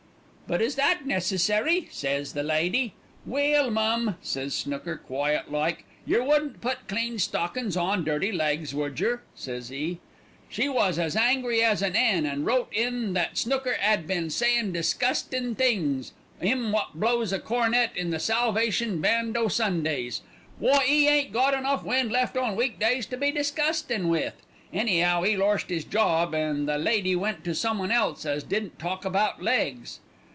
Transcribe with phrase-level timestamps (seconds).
[0.47, 2.93] "'But is that necessary?' says the lady.
[3.25, 8.99] "'Well, mum,' says Snooker, quiet like, 'yer wouldn't put clean stockin's on dirty legs, would
[8.99, 10.01] yer?' says 'e.
[10.49, 14.73] "She was as angry as an 'en, and wrote in that Snooker 'ad been sayin'
[14.73, 16.11] disgustin' things,
[16.41, 20.21] 'im wot blows a cornet in the Salvation Band o' Sundays.
[20.59, 24.33] Why, 'e ain't got enough wind left on week days to be disgustin' with.
[24.73, 29.05] Any'ow 'e lorst 'is job, and the lady went to someone else as didn't talk
[29.05, 30.01] about legs."